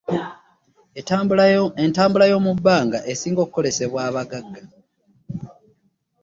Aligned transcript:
Entambula 1.85 2.25
y'omubbanga 2.31 2.99
esinga 3.11 3.41
kukozesebwa 3.47 4.13
baggaga. 4.15 4.61